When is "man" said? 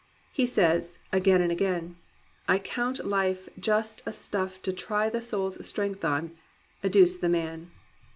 7.29-7.69